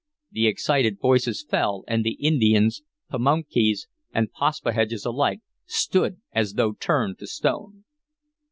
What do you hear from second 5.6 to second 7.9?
stood as though turned to stone.